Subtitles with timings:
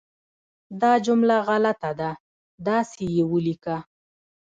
[0.81, 2.11] دا جمله غلطه ده،
[2.67, 3.77] داسې یې ولیکه